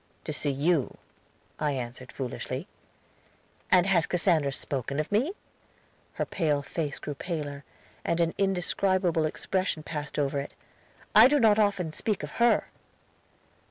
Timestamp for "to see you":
0.23-0.97